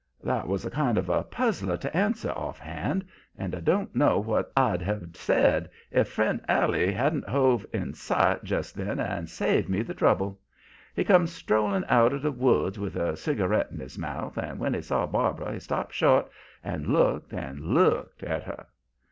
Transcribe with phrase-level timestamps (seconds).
[0.23, 3.05] "That was kind of a puzzler to answer offhand,
[3.37, 8.43] and I don't know what I'd have said if friend Allie hadn't hove in sight
[8.43, 10.39] just then and saved me the trouble.
[10.95, 14.73] He come strolling out of the woods with a cigarette in his mouth, and when
[14.73, 16.31] he saw Barbara he stopped short
[16.63, 18.65] and looked and looked at her.